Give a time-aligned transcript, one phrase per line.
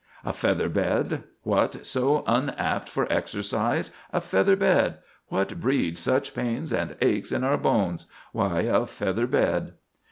[0.25, 1.25] "A feather bed!
[1.43, 3.91] What so unapt for exercise?
[4.11, 4.95] A feather bed!
[5.27, 8.07] What breeds such pains and aches in our bones?
[8.31, 9.73] Why, a feather bed!"